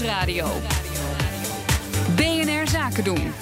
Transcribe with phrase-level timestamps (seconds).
[0.00, 0.46] Nieuwsradio.
[2.16, 3.32] BNR Zaken doen.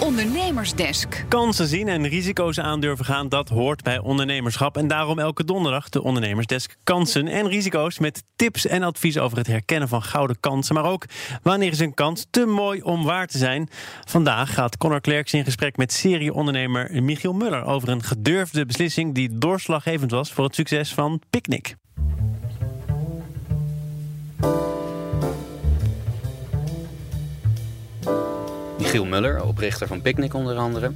[0.00, 1.24] Ondernemersdesk.
[1.28, 4.76] Kansen zien en risico's aandurven gaan, dat hoort bij ondernemerschap.
[4.76, 7.98] En daarom elke donderdag de Ondernemersdesk kansen en risico's...
[7.98, 10.74] met tips en advies over het herkennen van gouden kansen.
[10.74, 11.04] Maar ook
[11.42, 13.68] wanneer is een kans te mooi om waar te zijn.
[14.04, 17.64] Vandaag gaat Conor Klerks in gesprek met serieondernemer Michiel Muller...
[17.64, 20.32] over een gedurfde beslissing die doorslaggevend was...
[20.32, 21.76] voor het succes van Picnic.
[28.90, 30.92] Michiel Muller, oprichter van Picnic onder andere.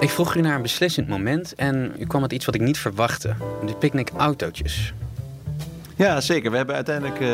[0.00, 2.78] Ik vroeg u naar een beslissend moment en u kwam met iets wat ik niet
[2.78, 3.34] verwachtte.
[3.66, 4.92] De Picnic autootjes.
[5.96, 6.50] Ja, zeker.
[6.50, 7.28] We hebben uiteindelijk, uh,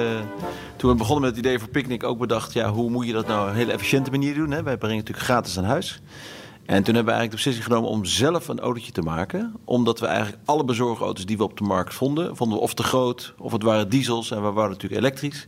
[0.76, 2.52] toen we begonnen met het idee voor Picnic, ook bedacht...
[2.52, 4.50] Ja, hoe moet je dat nou op een hele efficiënte manier doen?
[4.50, 4.62] Hè?
[4.62, 6.00] Wij brengen natuurlijk gratis aan huis.
[6.66, 9.54] En toen hebben we eigenlijk de beslissing genomen om zelf een autootje te maken.
[9.64, 12.36] Omdat we eigenlijk alle bezorgauto's die we op de markt vonden...
[12.36, 15.46] vonden we of te groot, of het waren diesels en we waren natuurlijk elektrisch...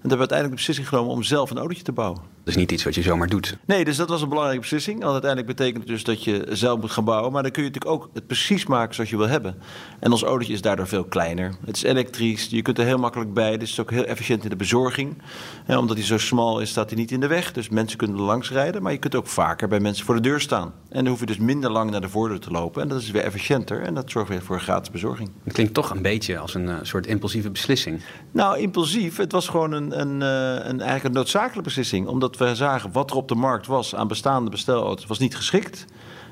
[0.00, 2.20] En hebben we uiteindelijk de beslissing genomen om zelf een autootje te bouwen.
[2.50, 3.56] Is niet iets wat je zomaar doet.
[3.66, 5.00] Nee, dus dat was een belangrijke beslissing.
[5.00, 7.32] Want uiteindelijk betekent het dus dat je zelf moet gaan bouwen.
[7.32, 9.56] Maar dan kun je natuurlijk ook het precies maken zoals je wil hebben.
[10.00, 11.54] En ons autootje is daardoor veel kleiner.
[11.64, 13.50] Het is elektrisch, je kunt er heel makkelijk bij.
[13.50, 15.22] Dus het is ook heel efficiënt in de bezorging.
[15.66, 17.52] En omdat hij zo smal is, staat hij niet in de weg.
[17.52, 18.82] Dus mensen kunnen er langs rijden.
[18.82, 20.72] Maar je kunt ook vaker bij mensen voor de deur staan.
[20.88, 22.82] En dan hoef je dus minder lang naar de voordeur te lopen.
[22.82, 23.82] En dat is weer efficiënter.
[23.82, 25.30] En dat zorgt weer voor een gratis bezorging.
[25.44, 28.00] Het klinkt toch een beetje als een uh, soort impulsieve beslissing.
[28.30, 29.16] Nou, impulsief.
[29.16, 32.06] Het was gewoon een een, een, een, eigenlijk een noodzakelijke beslissing.
[32.06, 35.84] Omdat we zagen wat er op de markt was aan bestaande bestelauto's was niet geschikt.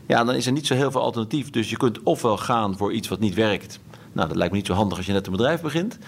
[0.06, 1.50] Ja, dan is er niet zo heel veel alternatief.
[1.50, 3.78] Dus je kunt ofwel gaan voor iets wat niet werkt.
[4.12, 5.98] Nou, dat lijkt me niet zo handig als je net een bedrijf begint.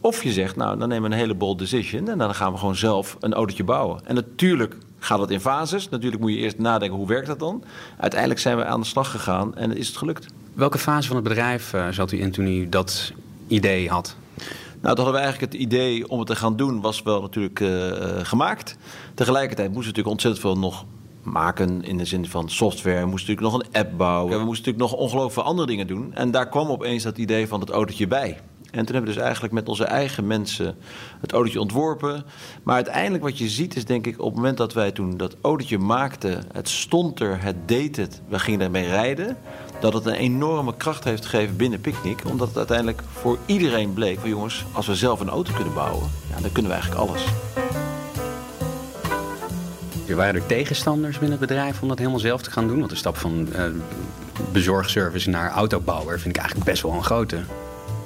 [0.00, 2.58] Of je zegt, nou, dan nemen we een hele bold decision en dan gaan we
[2.58, 4.00] gewoon zelf een autootje bouwen.
[4.04, 5.88] En natuurlijk gaat dat in fases.
[5.88, 7.62] Natuurlijk moet je eerst nadenken, hoe werkt dat dan?
[7.98, 10.26] Uiteindelijk zijn we aan de slag gegaan en is het gelukt.
[10.52, 13.12] Welke fase van het bedrijf uh, zat u in toen u dat
[13.46, 14.16] idee had?
[14.86, 17.60] Nou, toen hadden we eigenlijk het idee om het te gaan doen, was wel natuurlijk
[17.60, 17.70] uh,
[18.22, 18.76] gemaakt.
[19.14, 20.84] Tegelijkertijd moesten we natuurlijk ontzettend veel nog
[21.22, 23.00] maken in de zin van software.
[23.00, 24.38] We moesten natuurlijk nog een app bouwen.
[24.38, 26.14] We moesten natuurlijk nog ongelooflijk veel andere dingen doen.
[26.14, 28.40] En daar kwam opeens dat idee van het autootje bij.
[28.70, 30.76] En toen hebben we dus eigenlijk met onze eigen mensen
[31.20, 32.24] het autootje ontworpen.
[32.62, 35.36] Maar uiteindelijk wat je ziet is denk ik op het moment dat wij toen dat
[35.40, 36.44] autootje maakten...
[36.52, 39.36] het stond er, het deed het, we gingen ermee rijden...
[39.80, 42.24] dat het een enorme kracht heeft gegeven binnen Picnic.
[42.26, 46.10] Omdat het uiteindelijk voor iedereen bleek van jongens, als we zelf een auto kunnen bouwen...
[46.30, 47.24] Ja, dan kunnen we eigenlijk alles.
[50.08, 52.78] Er waren er tegenstanders binnen het bedrijf om dat helemaal zelf te gaan doen?
[52.78, 53.64] Want de stap van uh,
[54.52, 57.36] bezorgservice naar autobouwer vind ik eigenlijk best wel een grote.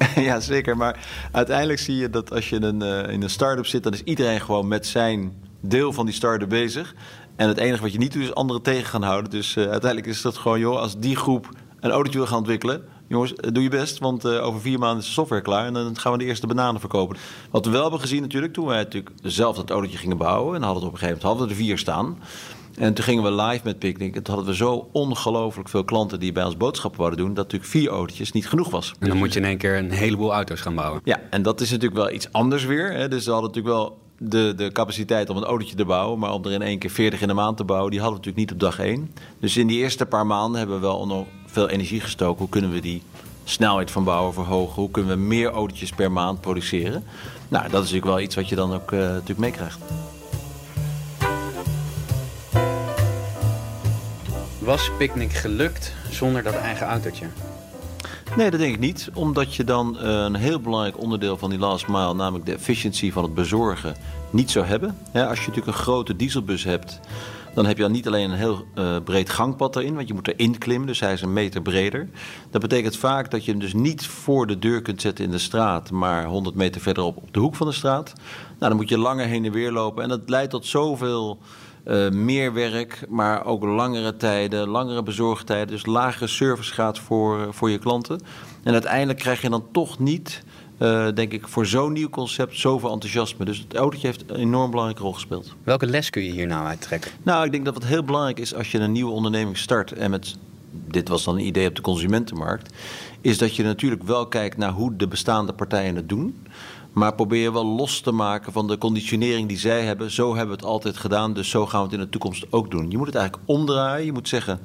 [0.29, 0.77] ja, zeker.
[0.77, 0.99] Maar
[1.33, 4.03] uiteindelijk zie je dat als je in een, uh, in een start-up zit, dan is
[4.03, 6.95] iedereen gewoon met zijn deel van die start-up bezig.
[7.37, 9.31] En het enige wat je niet doet, is anderen tegen gaan houden.
[9.31, 11.49] Dus uh, uiteindelijk is dat gewoon, joh, als die groep
[11.81, 15.07] een autootje wil gaan ontwikkelen, jongens, doe je best, want uh, over vier maanden is
[15.07, 17.17] de software klaar en dan gaan we de eerste bananen verkopen.
[17.51, 20.63] Wat we wel hebben gezien natuurlijk, toen wij natuurlijk zelf dat autootje gingen bouwen en
[20.63, 22.19] hadden het op een gegeven moment hadden we er vier staan.
[22.75, 24.17] En toen gingen we live met Picnic.
[24.17, 27.35] En toen hadden we zo ongelooflijk veel klanten die bij ons boodschappen wouden doen...
[27.35, 28.95] dat natuurlijk vier autootjes niet genoeg was.
[28.99, 31.01] En dan moet je in één keer een heleboel auto's gaan bouwen.
[31.05, 32.93] Ja, en dat is natuurlijk wel iets anders weer.
[32.93, 33.09] Hè.
[33.09, 36.19] Dus we hadden natuurlijk wel de, de capaciteit om een autootje te bouwen...
[36.19, 37.91] maar om er in één keer 40 in de maand te bouwen...
[37.91, 39.15] die hadden we natuurlijk niet op dag één.
[39.39, 42.39] Dus in die eerste paar maanden hebben we wel nog veel energie gestoken.
[42.39, 43.03] Hoe kunnen we die
[43.45, 44.75] snelheid van bouwen verhogen?
[44.75, 47.05] Hoe kunnen we meer autootjes per maand produceren?
[47.49, 49.79] Nou, dat is natuurlijk wel iets wat je dan ook uh, natuurlijk meekrijgt.
[54.59, 57.27] Was Picnic gelukt zonder dat eigen autootje?
[58.37, 59.11] Nee, dat denk ik niet.
[59.15, 63.13] Omdat je dan uh, een heel belangrijk onderdeel van die last mile, namelijk de efficiëntie
[63.13, 63.95] van het bezorgen,
[64.31, 64.97] niet zou hebben.
[65.13, 67.01] Als je natuurlijk een grote dieselbus hebt,
[67.55, 70.29] dan heb je dan niet alleen een heel uh, breed gangpad erin, want je moet
[70.29, 72.09] erin klimmen, dus hij is een meter breder.
[72.51, 75.39] Dat betekent vaak dat je hem dus niet voor de deur kunt zetten in de
[75.39, 78.13] straat, maar 100 meter verderop op de hoek van de straat.
[78.47, 81.39] Nou, dan moet je langer heen en weer lopen en dat leidt tot zoveel
[81.87, 85.67] uh, meer werk, maar ook langere tijden, langere bezorgtijden.
[85.67, 88.21] Dus lagere servicegraad voor, voor je klanten.
[88.63, 90.43] En uiteindelijk krijg je dan toch niet,
[90.79, 93.45] uh, denk ik, voor zo'n nieuw concept zoveel enthousiasme.
[93.45, 95.55] Dus het autootje heeft een enorm belangrijke rol gespeeld.
[95.65, 97.11] Welke les kun je hier nou uittrekken?
[97.23, 100.11] Nou, ik denk dat wat heel belangrijk is als je een nieuwe onderneming start en
[100.11, 100.37] met
[100.71, 102.75] dit was dan een idee op de consumentenmarkt,
[103.21, 106.43] is dat je natuurlijk wel kijkt naar hoe de bestaande partijen het doen.
[106.93, 110.11] Maar probeer je wel los te maken van de conditionering die zij hebben.
[110.11, 112.71] Zo hebben we het altijd gedaan, dus zo gaan we het in de toekomst ook
[112.71, 112.91] doen.
[112.91, 114.05] Je moet het eigenlijk omdraaien.
[114.05, 114.61] Je moet zeggen,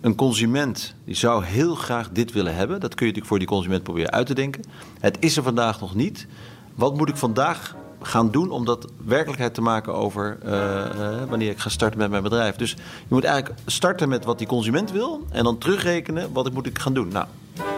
[0.00, 2.80] een consument die zou heel graag dit willen hebben.
[2.80, 4.62] Dat kun je natuurlijk voor die consument proberen uit te denken.
[5.00, 6.26] Het is er vandaag nog niet.
[6.74, 11.50] Wat moet ik vandaag gaan doen om dat werkelijkheid te maken over uh, uh, wanneer
[11.50, 12.56] ik ga starten met mijn bedrijf.
[12.56, 16.52] Dus je moet eigenlijk starten met wat die consument wil en dan terugrekenen wat ik
[16.52, 17.08] moet ik gaan doen.
[17.08, 17.26] Nou,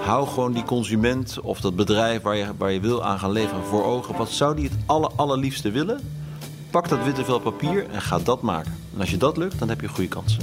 [0.05, 3.65] hou gewoon die consument of dat bedrijf waar je, waar je wil aan gaan leveren
[3.65, 4.17] voor ogen.
[4.17, 6.01] Wat zou die het aller, allerliefste willen?
[6.71, 8.75] Pak dat witte vel papier en ga dat maken.
[8.95, 10.43] En als je dat lukt, dan heb je goede kansen.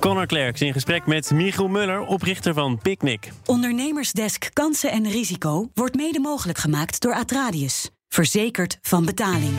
[0.00, 3.32] Connor Klerks in gesprek met Michiel Muller, oprichter van Picnic.
[3.44, 7.90] Ondernemersdesk Kansen en Risico wordt mede mogelijk gemaakt door Atradius.
[8.08, 9.52] Verzekerd van betaling.